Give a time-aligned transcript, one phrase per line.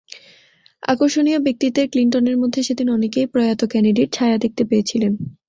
[0.83, 5.13] আকর্ষণীয় ব্যক্তিত্বের ক্লিনটনের মধ্যে সেদিন অনেকেই প্রয়াত কেনেডির ছায়া দেখতে পেয়েছিলেন।